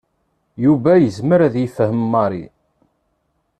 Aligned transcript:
Yuba 0.63 0.91
yezmer 0.97 1.39
ad 1.47 1.55
yefhem 1.57 1.99
Mary. 2.11 2.45